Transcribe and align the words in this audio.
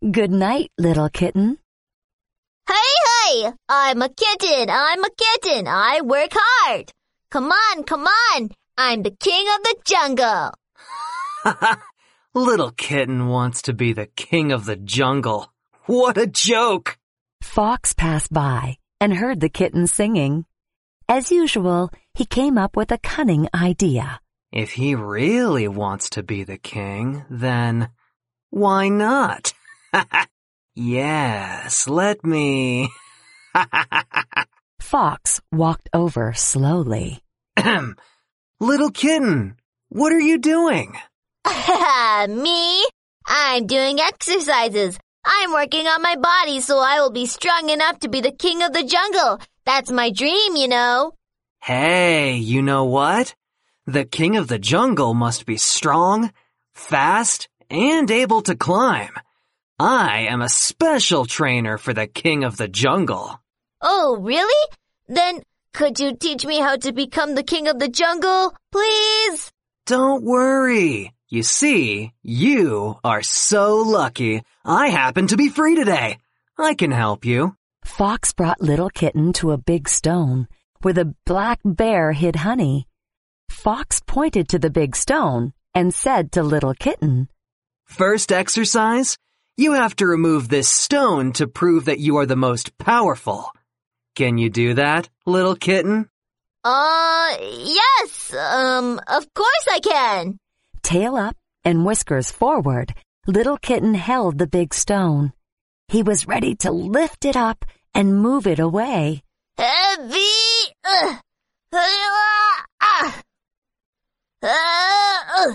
Good 0.00 0.30
night, 0.30 0.70
little 0.78 1.10
kitten. 1.10 1.58
Hey, 2.66 2.74
hey! 2.74 3.52
I'm 3.68 4.00
a 4.00 4.08
kitten. 4.08 4.70
I'm 4.70 5.04
a 5.04 5.10
kitten. 5.10 5.68
I 5.68 6.00
work 6.02 6.30
hard. 6.32 6.90
Come 7.30 7.52
on, 7.52 7.84
come 7.84 8.06
on. 8.06 8.48
I'm 8.78 9.02
the 9.02 9.10
king 9.10 9.46
of 9.54 9.62
the 9.62 9.76
jungle. 9.84 10.54
Little 12.34 12.70
kitten 12.70 13.28
wants 13.28 13.60
to 13.62 13.74
be 13.74 13.92
the 13.92 14.06
king 14.06 14.52
of 14.52 14.64
the 14.64 14.76
jungle. 14.76 15.52
What 15.84 16.16
a 16.16 16.26
joke! 16.26 16.96
Fox 17.42 17.92
passed 17.92 18.32
by 18.32 18.78
and 19.02 19.12
heard 19.12 19.40
the 19.40 19.50
kitten 19.50 19.86
singing. 19.86 20.46
As 21.10 21.30
usual, 21.30 21.90
he 22.14 22.24
came 22.24 22.56
up 22.56 22.74
with 22.74 22.90
a 22.90 22.96
cunning 22.96 23.48
idea. 23.54 24.18
If 24.50 24.70
he 24.70 24.94
really 24.94 25.68
wants 25.68 26.08
to 26.10 26.22
be 26.22 26.42
the 26.42 26.56
king, 26.56 27.26
then 27.28 27.90
why 28.48 28.88
not? 28.88 29.52
Yes, 30.74 31.88
let 31.88 32.24
me. 32.24 32.90
Fox 34.80 35.40
walked 35.52 35.88
over 35.92 36.32
slowly. 36.32 37.20
Little 38.60 38.90
kitten, 38.90 39.56
what 39.88 40.12
are 40.12 40.20
you 40.20 40.38
doing? 40.38 40.96
Me? 42.28 42.84
I'm 43.26 43.66
doing 43.66 44.00
exercises. 44.00 44.98
I'm 45.24 45.52
working 45.52 45.86
on 45.86 46.02
my 46.02 46.16
body 46.16 46.60
so 46.60 46.78
I 46.78 47.00
will 47.00 47.10
be 47.10 47.26
strong 47.26 47.70
enough 47.70 48.00
to 48.00 48.08
be 48.08 48.20
the 48.20 48.32
king 48.32 48.62
of 48.62 48.72
the 48.72 48.84
jungle. 48.84 49.40
That's 49.64 49.90
my 49.90 50.10
dream, 50.10 50.56
you 50.56 50.68
know. 50.68 51.12
Hey, 51.62 52.36
you 52.36 52.62
know 52.62 52.84
what? 52.84 53.34
The 53.86 54.04
king 54.04 54.36
of 54.36 54.48
the 54.48 54.58
jungle 54.58 55.14
must 55.14 55.46
be 55.46 55.56
strong, 55.56 56.32
fast, 56.74 57.48
and 57.68 58.10
able 58.10 58.42
to 58.42 58.54
climb. 58.56 59.12
I 59.82 60.26
am 60.28 60.42
a 60.42 60.48
special 60.50 61.24
trainer 61.24 61.78
for 61.78 61.94
the 61.94 62.06
king 62.06 62.44
of 62.44 62.58
the 62.58 62.68
jungle. 62.68 63.40
Oh, 63.80 64.18
really? 64.20 64.76
Then 65.08 65.40
could 65.72 65.98
you 65.98 66.14
teach 66.14 66.44
me 66.44 66.60
how 66.60 66.76
to 66.76 66.92
become 66.92 67.34
the 67.34 67.42
king 67.42 67.66
of 67.66 67.78
the 67.78 67.88
jungle, 67.88 68.54
please? 68.70 69.50
Don't 69.86 70.22
worry. 70.22 71.14
You 71.30 71.42
see, 71.42 72.12
you 72.22 72.98
are 73.02 73.22
so 73.22 73.78
lucky. 73.78 74.42
I 74.66 74.88
happen 74.88 75.28
to 75.28 75.38
be 75.38 75.48
free 75.48 75.76
today. 75.76 76.18
I 76.58 76.74
can 76.74 76.90
help 76.90 77.24
you. 77.24 77.56
Fox 77.82 78.34
brought 78.34 78.60
Little 78.60 78.90
Kitten 78.90 79.32
to 79.40 79.52
a 79.52 79.56
big 79.56 79.88
stone 79.88 80.46
where 80.82 80.92
the 80.92 81.14
black 81.24 81.58
bear 81.64 82.12
hid 82.12 82.36
honey. 82.36 82.86
Fox 83.48 84.02
pointed 84.06 84.46
to 84.50 84.58
the 84.58 84.68
big 84.68 84.94
stone 84.94 85.54
and 85.74 85.94
said 85.94 86.32
to 86.32 86.42
Little 86.42 86.74
Kitten, 86.74 87.30
First 87.86 88.30
exercise, 88.30 89.16
you 89.56 89.72
have 89.72 89.94
to 89.96 90.06
remove 90.06 90.48
this 90.48 90.68
stone 90.68 91.32
to 91.32 91.46
prove 91.46 91.86
that 91.86 91.98
you 91.98 92.16
are 92.18 92.26
the 92.26 92.36
most 92.36 92.76
powerful. 92.78 93.50
Can 94.16 94.38
you 94.38 94.50
do 94.50 94.74
that, 94.74 95.08
little 95.26 95.54
kitten? 95.54 96.08
Uh, 96.64 97.36
yes, 97.40 98.34
um, 98.34 99.00
of 99.06 99.32
course 99.34 99.66
I 99.70 99.80
can. 99.80 100.38
Tail 100.82 101.16
up 101.16 101.36
and 101.64 101.84
whiskers 101.84 102.30
forward, 102.30 102.94
Little 103.26 103.58
Kitten 103.58 103.94
held 103.94 104.38
the 104.38 104.46
big 104.46 104.72
stone. 104.74 105.32
He 105.88 106.02
was 106.02 106.26
ready 106.26 106.54
to 106.56 106.70
lift 106.70 107.24
it 107.24 107.36
up 107.36 107.64
and 107.94 108.20
move 108.20 108.46
it 108.46 108.58
away. 108.58 109.22
Heavy! 109.58 110.18
Uh, 110.84 111.16
uh, 111.72 113.12
uh, 114.42 115.54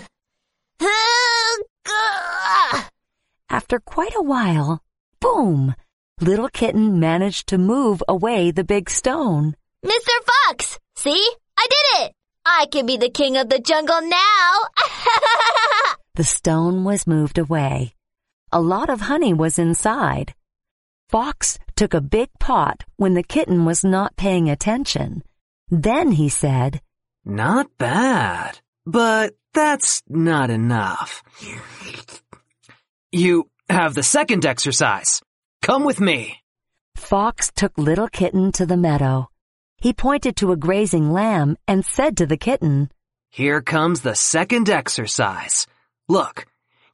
After 3.55 3.79
quite 3.79 4.13
a 4.17 4.21
while, 4.21 4.81
boom! 5.21 5.75
Little 6.19 6.49
Kitten 6.49 6.99
managed 6.99 7.47
to 7.47 7.57
move 7.57 8.03
away 8.05 8.51
the 8.51 8.65
big 8.65 8.89
stone. 8.89 9.55
Mr. 9.81 10.15
Fox! 10.29 10.77
See? 10.97 11.25
I 11.57 11.65
did 11.69 12.01
it! 12.01 12.13
I 12.45 12.65
can 12.69 12.85
be 12.85 12.97
the 12.97 13.09
king 13.09 13.38
of 13.38 13.47
the 13.47 13.59
jungle 13.59 14.01
now! 14.01 14.51
the 16.15 16.25
stone 16.25 16.83
was 16.83 17.07
moved 17.07 17.38
away. 17.38 17.94
A 18.51 18.59
lot 18.59 18.89
of 18.89 18.99
honey 18.99 19.33
was 19.33 19.57
inside. 19.57 20.35
Fox 21.07 21.57
took 21.77 21.94
a 21.94 22.01
big 22.01 22.27
pot 22.41 22.83
when 22.97 23.13
the 23.13 23.23
kitten 23.23 23.63
was 23.63 23.85
not 23.85 24.17
paying 24.17 24.49
attention. 24.49 25.23
Then 25.69 26.11
he 26.11 26.27
said, 26.27 26.81
Not 27.23 27.67
bad, 27.77 28.59
but 28.85 29.35
that's 29.53 30.03
not 30.09 30.49
enough. 30.49 31.23
You 33.17 33.49
have 33.69 33.95
the 33.95 34.03
second 34.03 34.45
exercise. 34.45 35.21
Come 35.61 35.85
with 35.85 36.01
me. 36.01 36.43
Fox 36.97 37.49
took 37.55 37.77
Little 37.77 38.09
Kitten 38.09 38.51
to 38.51 38.65
the 38.65 38.75
meadow. 38.75 39.29
He 39.77 39.93
pointed 39.93 40.35
to 40.35 40.51
a 40.51 40.57
grazing 40.57 41.13
lamb 41.13 41.55
and 41.65 41.85
said 41.85 42.17
to 42.17 42.25
the 42.25 42.35
kitten, 42.35 42.89
Here 43.29 43.61
comes 43.61 44.01
the 44.01 44.15
second 44.15 44.69
exercise. 44.69 45.65
Look, 46.09 46.45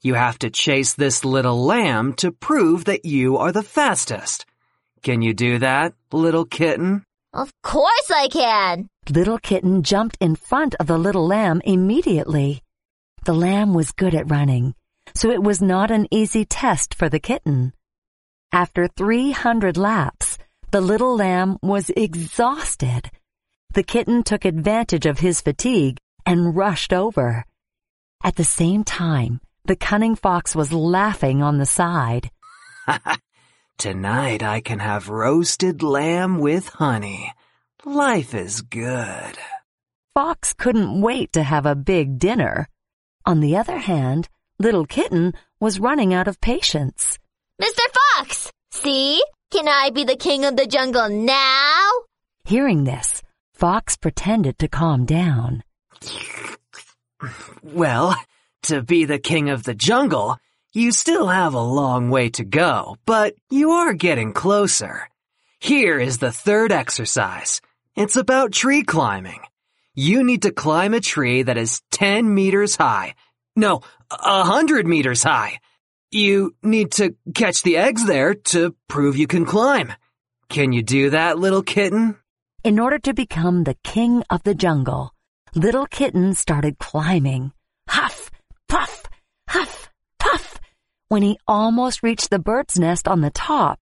you 0.03 0.13
have 0.13 0.37
to 0.39 0.51
chase 0.51 0.93
this 0.93 1.25
little 1.25 1.65
lamb 1.65 2.13
to 2.17 2.31
prove 2.31 2.85
that 2.85 3.03
you 3.03 3.38
are 3.38 3.51
the 3.51 3.63
fastest. 3.63 4.45
Can 5.01 5.23
you 5.23 5.33
do 5.33 5.57
that, 5.57 5.95
little 6.11 6.45
kitten? 6.45 7.03
Of 7.33 7.51
course 7.63 8.11
I 8.13 8.27
can. 8.27 8.89
Little 9.09 9.39
kitten 9.39 9.81
jumped 9.81 10.17
in 10.21 10.35
front 10.35 10.75
of 10.75 10.85
the 10.85 10.99
little 10.99 11.25
lamb 11.25 11.63
immediately. 11.65 12.61
The 13.25 13.33
lamb 13.33 13.73
was 13.73 13.91
good 13.91 14.13
at 14.13 14.29
running, 14.29 14.75
so 15.13 15.29
it 15.29 15.44
was 15.44 15.61
not 15.61 15.91
an 15.91 16.07
easy 16.11 16.45
test 16.45 16.94
for 16.94 17.09
the 17.09 17.19
kitten. 17.19 17.73
After 18.51 18.88
300 18.88 19.77
laps, 19.77 20.38
the 20.72 20.81
little 20.81 21.16
lamb 21.16 21.57
was 21.61 21.89
exhausted. 21.91 23.11
The 23.73 23.83
kitten 23.83 24.23
took 24.23 24.45
advantage 24.45 25.05
of 25.05 25.19
his 25.19 25.41
fatigue 25.41 25.97
and 26.25 26.55
rushed 26.55 26.94
over. 26.94 27.45
At 28.23 28.35
the 28.35 28.44
same 28.44 28.83
time, 28.83 29.41
the 29.66 29.75
cunning 29.75 30.16
fox 30.16 30.55
was 30.55 30.73
laughing 30.73 31.41
on 31.41 31.57
the 31.57 31.66
side. 31.66 32.29
Tonight 33.77 34.44
I 34.44 34.61
can 34.61 34.79
have 34.79 35.09
roasted 35.09 35.81
lamb 35.81 36.39
with 36.39 36.67
honey. 36.69 37.33
Life 37.85 38.33
is 38.33 38.61
good. 38.61 39.38
Fox 40.13 40.53
couldn't 40.53 41.01
wait 41.01 41.33
to 41.33 41.44
have 41.44 41.66
a 41.66 41.75
big 41.75 42.19
dinner. 42.19 42.67
On 43.25 43.39
the 43.39 43.57
other 43.57 43.77
hand, 43.77 44.27
Little 44.61 44.85
Kitten 44.85 45.33
was 45.59 45.79
running 45.79 46.13
out 46.13 46.27
of 46.27 46.39
patience. 46.39 47.17
Mr. 47.59 47.81
Fox! 47.97 48.51
See? 48.69 49.19
Can 49.49 49.67
I 49.67 49.89
be 49.89 50.03
the 50.03 50.16
king 50.16 50.45
of 50.45 50.55
the 50.55 50.67
jungle 50.67 51.09
now? 51.09 51.89
Hearing 52.45 52.83
this, 52.83 53.23
Fox 53.55 53.97
pretended 53.97 54.59
to 54.59 54.67
calm 54.67 55.05
down. 55.05 55.63
Well, 57.63 58.16
to 58.63 58.83
be 58.83 59.05
the 59.05 59.17
king 59.17 59.50
of 59.50 59.63
the 59.63 59.73
jungle, 59.73 60.38
you 60.73 60.91
still 60.91 61.25
have 61.25 61.55
a 61.55 61.59
long 61.59 62.11
way 62.11 62.29
to 62.29 62.44
go, 62.44 62.97
but 63.07 63.33
you 63.50 63.71
are 63.71 63.94
getting 63.94 64.31
closer. 64.31 65.09
Here 65.59 66.00
is 66.00 66.19
the 66.19 66.31
third 66.31 66.71
exercise. 66.71 67.61
It's 67.95 68.16
about 68.16 68.51
tree 68.51 68.83
climbing. 68.83 69.39
You 69.95 70.23
need 70.23 70.44
to 70.44 70.51
climb 70.51 70.94
a 70.94 71.00
tree 71.00 71.41
that 71.41 71.57
is 71.57 71.81
10 71.94 72.31
meters 72.31 72.75
high. 72.75 73.16
No, 73.55 73.81
a 74.19 74.44
hundred 74.44 74.85
meters 74.85 75.23
high. 75.23 75.59
You 76.11 76.55
need 76.61 76.91
to 76.94 77.16
catch 77.33 77.63
the 77.63 77.77
eggs 77.77 78.05
there 78.05 78.33
to 78.33 78.75
prove 78.88 79.16
you 79.16 79.27
can 79.27 79.45
climb. 79.45 79.94
Can 80.49 80.73
you 80.73 80.83
do 80.83 81.11
that, 81.11 81.39
little 81.39 81.63
kitten? 81.63 82.17
In 82.63 82.79
order 82.79 83.00
to 83.00 83.13
become 83.13 83.63
the 83.63 83.77
king 83.83 84.23
of 84.29 84.44
the 84.44 84.53
jungle, 84.53 85.13
little 85.55 85.85
kitten 85.85 86.33
started 86.33 86.77
climbing. 86.77 87.53
Huff, 87.88 88.29
puff, 88.67 89.05
huff, 89.47 89.89
puff, 90.19 90.59
when 91.07 91.21
he 91.23 91.39
almost 91.47 92.03
reached 92.03 92.29
the 92.29 92.39
bird's 92.39 92.77
nest 92.77 93.07
on 93.07 93.21
the 93.21 93.31
top. 93.31 93.80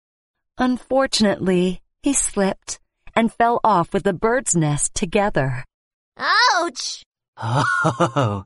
Unfortunately, 0.58 1.80
he 2.02 2.12
slipped 2.12 2.80
and 3.14 3.32
fell 3.32 3.60
off 3.62 3.92
with 3.92 4.02
the 4.02 4.12
bird's 4.12 4.56
nest 4.56 4.94
together. 4.94 5.64
Ouch! 6.18 7.02
Oh, 7.38 8.44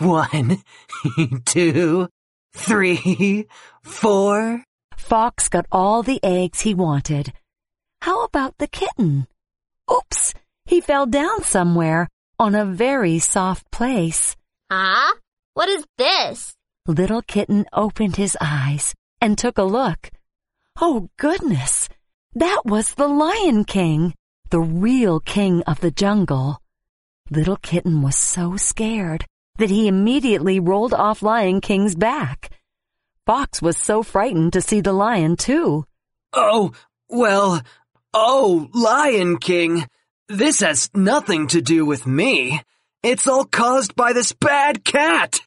one, 0.00 0.62
two, 1.44 2.08
three, 2.54 3.46
four. 3.82 4.64
Fox 4.96 5.48
got 5.48 5.66
all 5.70 6.02
the 6.02 6.20
eggs 6.22 6.60
he 6.60 6.74
wanted. 6.74 7.32
How 8.02 8.24
about 8.24 8.56
the 8.58 8.66
kitten? 8.66 9.26
Oops! 9.92 10.34
He 10.64 10.80
fell 10.80 11.06
down 11.06 11.42
somewhere 11.42 12.08
on 12.38 12.54
a 12.54 12.64
very 12.64 13.18
soft 13.18 13.70
place. 13.70 14.36
Huh? 14.70 15.14
What 15.54 15.68
is 15.68 15.84
this? 15.98 16.54
Little 16.86 17.22
kitten 17.22 17.66
opened 17.72 18.16
his 18.16 18.38
eyes 18.40 18.94
and 19.20 19.36
took 19.36 19.58
a 19.58 19.64
look. 19.64 20.10
Oh 20.80 21.10
goodness! 21.18 21.88
That 22.34 22.62
was 22.64 22.94
the 22.94 23.08
Lion 23.08 23.64
King, 23.64 24.14
the 24.50 24.60
real 24.60 25.20
king 25.20 25.62
of 25.66 25.80
the 25.80 25.90
jungle. 25.90 26.58
Little 27.30 27.56
kitten 27.56 28.00
was 28.00 28.16
so 28.16 28.56
scared 28.56 29.26
that 29.60 29.70
he 29.70 29.88
immediately 29.88 30.58
rolled 30.58 30.94
off 30.94 31.22
Lion 31.22 31.60
King's 31.60 31.94
back. 31.94 32.50
Fox 33.26 33.62
was 33.62 33.76
so 33.76 34.02
frightened 34.02 34.54
to 34.54 34.60
see 34.60 34.80
the 34.80 34.92
lion 34.92 35.36
too. 35.36 35.84
Oh, 36.32 36.72
well, 37.08 37.60
oh, 38.14 38.68
Lion 38.72 39.38
King. 39.38 39.86
This 40.28 40.60
has 40.60 40.90
nothing 40.94 41.48
to 41.48 41.60
do 41.60 41.84
with 41.84 42.06
me. 42.06 42.60
It's 43.02 43.26
all 43.26 43.44
caused 43.44 43.94
by 43.94 44.12
this 44.12 44.32
bad 44.32 44.84
cat. 44.84 45.40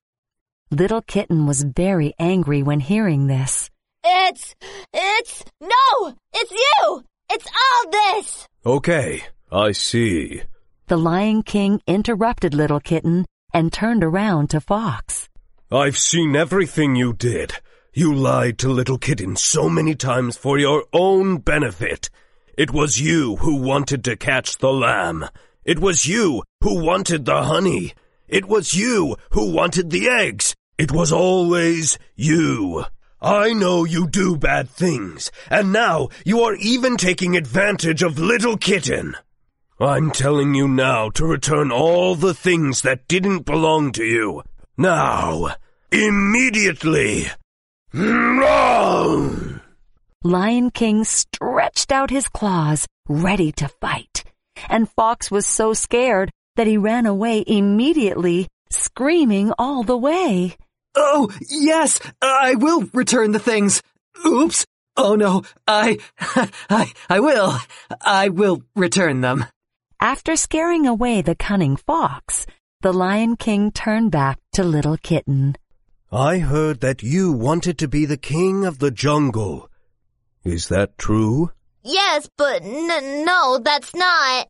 Little 0.70 1.02
Kitten 1.02 1.46
was 1.46 1.64
very 1.64 2.14
angry 2.20 2.64
when 2.64 2.80
hearing 2.80 3.28
this. 3.28 3.70
It's, 4.04 4.56
it's, 4.94 5.44
no, 5.62 6.14
it's 6.34 6.52
you. 6.52 7.04
It's 7.32 7.48
all 7.48 7.92
this. 7.92 8.48
Okay, 8.66 9.24
I 9.52 9.72
see. 9.72 10.44
The 10.88 10.98
Lion 10.98 11.42
King 11.44 11.82
interrupted 11.88 12.54
Little 12.54 12.80
Kitten 12.80 13.26
and 13.54 13.72
turned 13.72 14.04
around 14.04 14.50
to 14.50 14.62
Fox. 14.62 15.30
I've 15.72 15.98
seen 15.98 16.36
everything 16.36 16.96
you 16.96 17.14
did. 17.14 17.54
You 17.94 18.14
lied 18.14 18.58
to 18.60 18.70
Little 18.70 18.98
Kitten 18.98 19.36
so 19.36 19.70
many 19.70 19.96
times 19.96 20.36
for 20.36 20.58
your 20.58 20.86
own 20.94 21.38
benefit. 21.38 22.10
It 22.58 22.72
was 22.72 23.00
you 23.00 23.38
who 23.38 23.62
wanted 23.62 24.04
to 24.06 24.16
catch 24.16 24.58
the 24.58 24.72
lamb. 24.72 25.26
It 25.64 25.80
was 25.80 26.08
you 26.08 26.44
who 26.62 26.84
wanted 26.84 27.26
the 27.26 27.44
honey. 27.44 27.94
It 28.28 28.46
was 28.46 28.74
you 28.74 29.16
who 29.32 29.52
wanted 29.52 29.90
the 29.90 30.10
eggs. 30.10 30.56
It 30.78 30.92
was 30.92 31.12
always 31.12 32.00
you. 32.16 32.86
I 33.22 33.54
know 33.54 33.86
you 33.86 34.08
do 34.08 34.36
bad 34.36 34.70
things, 34.70 35.32
and 35.50 35.72
now 35.72 36.10
you 36.26 36.42
are 36.42 36.56
even 36.56 36.98
taking 36.98 37.38
advantage 37.38 38.04
of 38.04 38.20
Little 38.20 38.58
Kitten. 38.58 39.16
I'm 39.80 40.12
telling 40.12 40.54
you 40.54 40.68
now 40.68 41.10
to 41.12 41.26
return 41.26 41.72
all 41.72 42.16
the 42.16 42.34
things 42.34 42.84
that 42.84 43.08
didn't 43.08 43.46
belong 43.46 43.92
to 43.94 44.04
you. 44.04 44.44
Now, 44.78 45.56
immediately. 45.92 47.28
Lion 50.24 50.72
King 50.72 51.04
stretched 51.04 51.92
out 51.92 52.10
his 52.12 52.28
claws, 52.30 52.88
ready 53.10 53.52
to 53.54 53.68
fight, 53.68 54.24
and 54.70 54.90
Fox 54.90 55.32
was 55.32 55.48
so 55.48 55.74
scared 55.74 56.30
that 56.56 56.68
he 56.68 56.78
ran 56.78 57.06
away 57.06 57.44
immediately, 57.46 58.48
screaming 58.70 59.52
all 59.58 59.84
the 59.84 59.98
way. 59.98 60.56
Oh, 60.96 61.32
yes, 61.50 62.00
I 62.22 62.56
will 62.56 62.90
return 62.94 63.32
the 63.32 63.40
things. 63.40 63.82
Oops. 64.26 64.66
Oh 64.96 65.16
no, 65.16 65.42
I, 65.68 65.98
I, 66.70 66.92
I 67.10 67.20
will. 67.20 67.58
I 68.02 68.30
will 68.30 68.62
return 68.76 69.22
them. 69.22 69.46
After 70.04 70.36
scaring 70.36 70.86
away 70.86 71.22
the 71.22 71.34
cunning 71.34 71.78
fox, 71.78 72.46
the 72.82 72.92
Lion 72.92 73.38
King 73.38 73.72
turned 73.72 74.12
back 74.12 74.38
to 74.52 74.62
Little 74.62 74.98
Kitten. 74.98 75.56
I 76.12 76.40
heard 76.40 76.82
that 76.82 77.02
you 77.02 77.32
wanted 77.32 77.78
to 77.78 77.88
be 77.88 78.04
the 78.04 78.18
king 78.18 78.66
of 78.66 78.80
the 78.80 78.92
jungle. 78.92 79.70
Is 80.44 80.68
that 80.68 80.98
true? 80.98 81.52
Yes, 81.84 82.30
but 82.38 82.64
n- 82.64 83.24
no, 83.24 83.60
that's 83.64 83.96
not. 83.96 84.50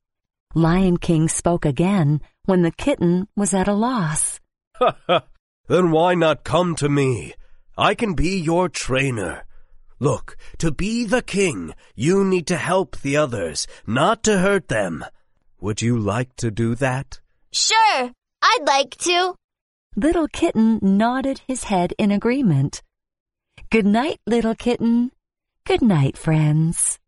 Lion 0.55 0.97
King 0.97 1.29
spoke 1.29 1.65
again 1.65 2.21
when 2.45 2.63
the 2.63 2.71
kitten 2.71 3.27
was 3.35 3.53
at 3.53 3.67
a 3.67 3.73
loss. 3.73 4.39
then 5.67 5.91
why 5.91 6.15
not 6.15 6.43
come 6.43 6.75
to 6.77 6.89
me? 6.89 7.35
I 7.77 7.93
can 7.93 8.15
be 8.15 8.39
your 8.39 8.69
trainer. 8.69 9.45
Look, 9.99 10.35
to 10.57 10.71
be 10.71 11.05
the 11.05 11.21
king, 11.21 11.75
you 11.93 12.23
need 12.23 12.47
to 12.47 12.57
help 12.57 13.01
the 13.01 13.17
others, 13.17 13.67
not 13.85 14.23
to 14.23 14.39
hurt 14.39 14.67
them. 14.67 15.05
Would 15.63 15.81
you 15.81 15.97
like 15.97 16.35
to 16.43 16.51
do 16.51 16.75
that? 16.75 17.21
Sure, 17.53 18.11
I'd 18.41 18.67
like 18.67 18.97
to. 18.97 19.35
Little 19.95 20.27
Kitten 20.27 20.77
nodded 20.81 21.39
his 21.47 21.63
head 21.63 21.93
in 21.97 22.11
agreement. 22.11 22.81
Good 23.69 23.85
night, 23.85 24.19
Little 24.27 24.55
Kitten. 24.55 25.13
Good 25.65 25.81
night, 25.81 26.17
friends. 26.17 26.99